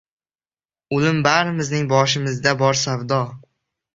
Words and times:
O‘lim 0.99 1.19
barimizning 1.27 1.85
boshimizda 1.93 2.53
bor 2.63 2.79
savdo. 2.87 3.23